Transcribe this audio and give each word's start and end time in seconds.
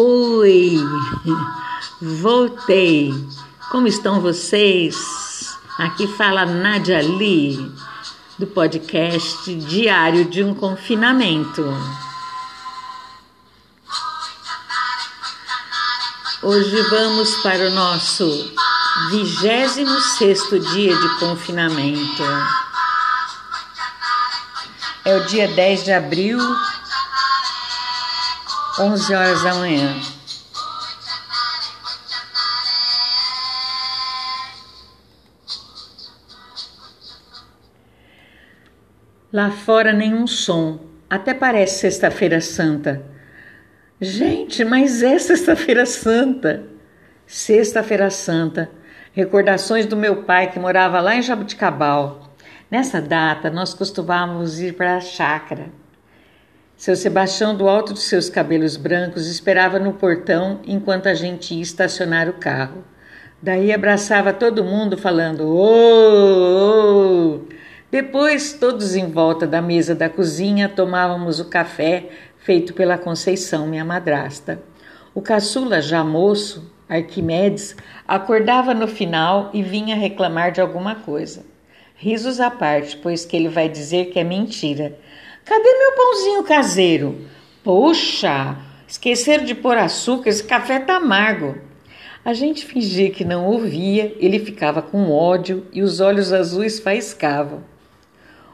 Oi, 0.00 0.76
voltei. 2.00 3.12
Como 3.68 3.88
estão 3.88 4.20
vocês? 4.20 4.94
Aqui 5.76 6.06
fala 6.06 6.46
Nadia 6.46 7.02
Lee, 7.02 7.58
do 8.38 8.46
podcast 8.46 9.52
Diário 9.56 10.24
de 10.26 10.44
um 10.44 10.54
Confinamento. 10.54 11.64
Hoje 16.44 16.80
vamos 16.82 17.34
para 17.42 17.66
o 17.66 17.70
nosso 17.72 18.54
26 19.10 20.70
dia 20.72 20.96
de 20.96 21.18
confinamento. 21.18 22.22
É 25.04 25.16
o 25.16 25.24
dia 25.26 25.48
10 25.48 25.82
de 25.82 25.92
abril 25.92 26.38
11 28.80 29.12
horas 29.12 29.42
da 29.42 29.54
manhã. 29.54 30.00
Lá 39.32 39.50
fora 39.50 39.92
nenhum 39.92 40.28
som, 40.28 40.78
até 41.10 41.34
parece 41.34 41.80
Sexta-feira 41.80 42.40
Santa. 42.40 43.02
Gente, 44.00 44.64
mas 44.64 45.02
é 45.02 45.18
Sexta-feira 45.18 45.84
Santa. 45.84 46.62
Sexta-feira 47.26 48.10
Santa, 48.10 48.70
recordações 49.12 49.86
do 49.86 49.96
meu 49.96 50.22
pai 50.22 50.52
que 50.52 50.58
morava 50.58 51.00
lá 51.00 51.16
em 51.16 51.22
Jabuticabal. 51.22 52.32
Nessa 52.70 53.02
data, 53.02 53.50
nós 53.50 53.74
costumávamos 53.74 54.60
ir 54.60 54.74
para 54.74 54.96
a 54.96 55.00
chácara 55.00 55.87
seu 56.78 56.94
Sebastião, 56.94 57.56
do 57.56 57.68
alto 57.68 57.92
de 57.92 57.98
seus 57.98 58.30
cabelos 58.30 58.76
brancos, 58.76 59.26
esperava 59.26 59.80
no 59.80 59.94
portão 59.94 60.60
enquanto 60.64 61.08
a 61.08 61.14
gente 61.14 61.52
ia 61.52 61.60
estacionar 61.60 62.28
o 62.28 62.34
carro. 62.34 62.84
Daí 63.42 63.72
abraçava 63.72 64.32
todo 64.32 64.62
mundo, 64.62 64.96
falando: 64.96 65.44
"Oh!". 65.44 66.70
oh. 67.34 67.40
Depois, 67.90 68.52
todos 68.52 68.94
em 68.94 69.10
volta 69.10 69.44
da 69.44 69.60
mesa 69.60 69.92
da 69.92 70.08
cozinha, 70.08 70.68
tomávamos 70.68 71.40
o 71.40 71.46
café 71.46 72.10
feito 72.38 72.72
pela 72.72 72.96
Conceição, 72.96 73.66
minha 73.66 73.84
madrasta. 73.84 74.62
O 75.12 75.20
caçula, 75.20 75.82
já 75.82 76.04
moço, 76.04 76.72
Arquimedes, 76.88 77.74
acordava 78.06 78.72
no 78.72 78.86
final 78.86 79.50
e 79.52 79.64
vinha 79.64 79.96
reclamar 79.96 80.52
de 80.52 80.60
alguma 80.60 80.94
coisa. 80.94 81.44
Risos 81.96 82.38
à 82.38 82.52
parte, 82.52 82.96
pois 82.98 83.24
que 83.24 83.36
ele 83.36 83.48
vai 83.48 83.68
dizer 83.68 84.10
que 84.10 84.20
é 84.20 84.22
mentira 84.22 84.96
Cadê 85.48 85.78
meu 85.78 85.92
pãozinho 85.92 86.42
caseiro? 86.42 87.22
Poxa, 87.64 88.58
esqueceram 88.86 89.46
de 89.46 89.54
pôr 89.54 89.78
açúcar, 89.78 90.28
esse 90.28 90.44
café 90.44 90.78
tá 90.78 90.96
amargo. 90.96 91.56
A 92.22 92.34
gente 92.34 92.66
fingia 92.66 93.08
que 93.08 93.24
não 93.24 93.46
ouvia, 93.46 94.14
ele 94.20 94.38
ficava 94.38 94.82
com 94.82 95.10
ódio 95.10 95.66
e 95.72 95.80
os 95.80 96.00
olhos 96.00 96.34
azuis 96.34 96.78
faiscavam. 96.78 97.64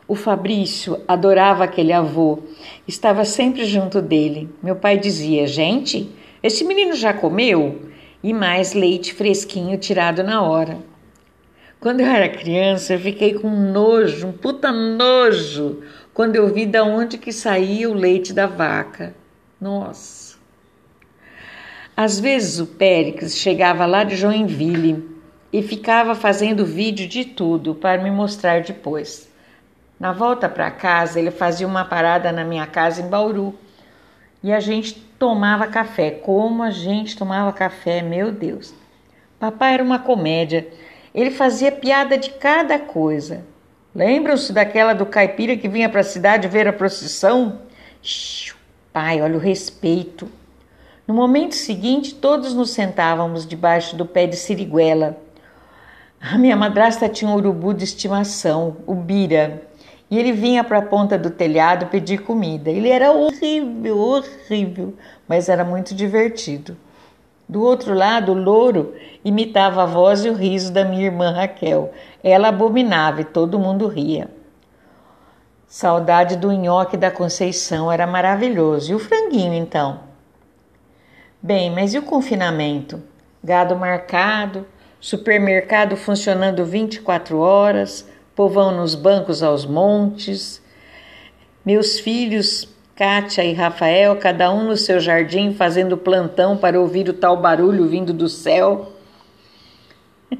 O 0.06 0.14
Fabrício 0.14 1.00
adorava 1.08 1.64
aquele 1.64 1.92
avô, 1.92 2.38
estava 2.86 3.24
sempre 3.24 3.64
junto 3.64 4.00
dele. 4.00 4.48
Meu 4.62 4.76
pai 4.76 4.96
dizia: 4.96 5.48
Gente, 5.48 6.08
esse 6.44 6.62
menino 6.62 6.94
já 6.94 7.12
comeu? 7.12 7.90
E 8.22 8.32
mais 8.32 8.72
leite 8.72 9.12
fresquinho 9.14 9.76
tirado 9.78 10.22
na 10.22 10.42
hora. 10.42 10.78
Quando 11.80 12.00
eu 12.00 12.06
era 12.06 12.30
criança, 12.30 12.94
eu 12.94 12.98
fiquei 12.98 13.34
com 13.34 13.50
nojo, 13.50 14.28
um 14.28 14.32
puta 14.32 14.72
nojo, 14.72 15.82
quando 16.14 16.36
eu 16.36 16.46
vi 16.46 16.64
da 16.64 16.84
onde 16.84 17.18
que 17.18 17.32
saía 17.32 17.90
o 17.90 17.94
leite 17.94 18.32
da 18.32 18.46
vaca. 18.46 19.12
Nossa! 19.60 20.36
Às 21.96 22.20
vezes 22.20 22.60
o 22.60 22.66
Péricles 22.66 23.36
chegava 23.36 23.84
lá 23.84 24.04
de 24.04 24.14
Joinville 24.14 25.20
e 25.52 25.60
ficava 25.60 26.14
fazendo 26.14 26.64
vídeo 26.64 27.08
de 27.08 27.24
tudo 27.24 27.74
para 27.74 28.00
me 28.00 28.12
mostrar 28.12 28.62
depois. 28.62 29.28
Na 29.98 30.12
volta 30.12 30.48
para 30.48 30.70
casa, 30.70 31.18
ele 31.18 31.32
fazia 31.32 31.66
uma 31.66 31.84
parada 31.84 32.30
na 32.30 32.44
minha 32.44 32.66
casa 32.66 33.02
em 33.02 33.08
Bauru 33.08 33.52
e 34.40 34.52
a 34.52 34.60
gente 34.60 34.94
tomava 35.18 35.66
café. 35.66 36.12
Como 36.12 36.62
a 36.62 36.70
gente 36.70 37.16
tomava 37.16 37.52
café, 37.52 38.02
meu 38.02 38.30
Deus! 38.30 38.72
Papai 39.38 39.74
era 39.74 39.82
uma 39.82 39.98
comédia. 39.98 40.68
Ele 41.12 41.30
fazia 41.30 41.72
piada 41.72 42.16
de 42.16 42.30
cada 42.30 42.78
coisa. 42.78 43.44
Lembram-se 43.94 44.52
daquela 44.52 44.92
do 44.92 45.06
caipira 45.06 45.56
que 45.56 45.68
vinha 45.68 45.88
para 45.88 46.00
a 46.00 46.04
cidade 46.04 46.48
ver 46.48 46.66
a 46.66 46.72
procissão? 46.72 47.60
Shhh, 48.02 48.52
pai, 48.92 49.22
olha 49.22 49.36
o 49.36 49.40
respeito. 49.40 50.28
No 51.06 51.14
momento 51.14 51.54
seguinte, 51.54 52.12
todos 52.12 52.54
nos 52.54 52.70
sentávamos 52.70 53.46
debaixo 53.46 53.94
do 53.94 54.04
pé 54.04 54.26
de 54.26 54.36
siriguela. 54.36 55.16
A 56.20 56.36
minha 56.36 56.56
madrasta 56.56 57.08
tinha 57.08 57.30
um 57.30 57.34
urubu 57.34 57.72
de 57.72 57.84
estimação, 57.84 58.78
o 58.84 58.94
Bira, 58.94 59.62
e 60.10 60.18
ele 60.18 60.32
vinha 60.32 60.64
para 60.64 60.78
a 60.78 60.82
ponta 60.82 61.16
do 61.16 61.30
telhado 61.30 61.86
pedir 61.86 62.22
comida. 62.22 62.70
Ele 62.70 62.88
era 62.88 63.12
horrível, 63.12 63.98
horrível, 63.98 64.94
mas 65.28 65.48
era 65.48 65.64
muito 65.64 65.94
divertido. 65.94 66.76
Do 67.48 67.62
outro 67.62 67.94
lado, 67.94 68.32
o 68.32 68.34
louro 68.34 68.94
imitava 69.24 69.82
a 69.82 69.86
voz 69.86 70.24
e 70.24 70.30
o 70.30 70.34
riso 70.34 70.72
da 70.72 70.84
minha 70.84 71.04
irmã 71.04 71.30
Raquel. 71.30 71.92
Ela 72.22 72.48
abominava 72.48 73.20
e 73.20 73.24
todo 73.24 73.58
mundo 73.58 73.86
ria. 73.86 74.30
Saudade 75.66 76.36
do 76.36 76.52
nhoque 76.52 76.96
da 76.96 77.10
Conceição 77.10 77.90
era 77.90 78.06
maravilhoso. 78.06 78.92
E 78.92 78.94
o 78.94 78.98
franguinho, 78.98 79.54
então? 79.54 80.00
Bem, 81.42 81.70
mas 81.70 81.92
e 81.92 81.98
o 81.98 82.02
confinamento? 82.02 83.02
Gado 83.42 83.76
marcado, 83.76 84.66
supermercado 84.98 85.96
funcionando 85.96 86.64
24 86.64 87.38
horas, 87.38 88.08
povão 88.34 88.74
nos 88.74 88.94
bancos 88.94 89.42
aos 89.42 89.66
montes. 89.66 90.62
Meus 91.62 91.98
filhos 91.98 92.73
Kátia 92.96 93.42
e 93.44 93.52
Rafael, 93.52 94.14
cada 94.16 94.52
um 94.52 94.68
no 94.68 94.76
seu 94.76 95.00
jardim, 95.00 95.52
fazendo 95.52 95.96
plantão 95.96 96.56
para 96.56 96.80
ouvir 96.80 97.08
o 97.08 97.12
tal 97.12 97.36
barulho 97.36 97.88
vindo 97.88 98.12
do 98.12 98.28
céu. 98.28 98.92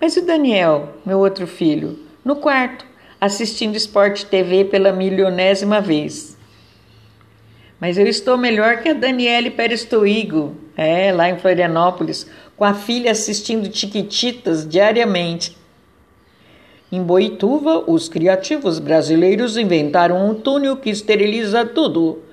Mas 0.00 0.16
o 0.16 0.24
Daniel, 0.24 0.94
meu 1.04 1.18
outro 1.18 1.44
filho, 1.44 1.98
no 2.24 2.36
quarto, 2.36 2.86
assistindo 3.20 3.74
Sport 3.74 4.24
TV 4.24 4.64
pela 4.64 4.92
milionésima 4.92 5.80
vez. 5.80 6.38
Mas 7.80 7.98
eu 7.98 8.06
estou 8.06 8.38
melhor 8.38 8.80
que 8.80 8.90
a 8.90 8.94
Daniele 8.94 9.50
Perestoigo, 9.50 10.54
é, 10.76 11.10
lá 11.12 11.28
em 11.28 11.38
Florianópolis, 11.38 12.30
com 12.56 12.64
a 12.64 12.74
filha 12.74 13.10
assistindo 13.10 13.68
Tiquititas 13.68 14.68
diariamente. 14.68 15.56
Em 16.92 17.02
Boituva, 17.02 17.84
os 17.88 18.08
criativos 18.08 18.80
brasileiros 18.80 19.56
inventaram 19.56 20.28
um 20.28 20.34
túnel 20.34 20.76
que 20.76 20.90
esteriliza 20.90 21.64
tudo. 21.64 22.24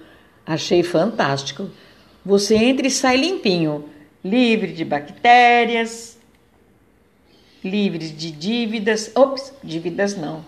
Achei 0.43 0.81
fantástico. 0.81 1.69
Você 2.25 2.55
entra 2.55 2.87
e 2.87 2.91
sai 2.91 3.17
limpinho, 3.17 3.85
livre 4.23 4.73
de 4.73 4.83
bactérias, 4.83 6.17
livre 7.63 8.09
de 8.09 8.31
dívidas. 8.31 9.11
Ops, 9.15 9.53
dívidas 9.63 10.17
não. 10.17 10.43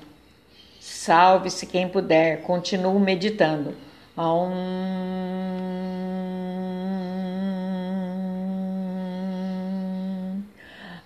Salve-se 0.80 1.68
quem 1.68 1.88
puder, 1.88 2.42
continuo 2.42 3.00
meditando. 3.00 3.76
Um... 4.18 4.50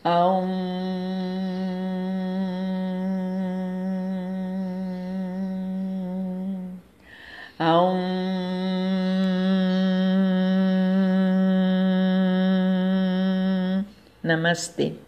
Um... 0.06 1.03
Um... 7.60 8.34
Namastê. 14.24 14.94